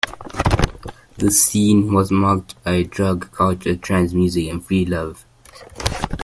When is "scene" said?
1.29-1.93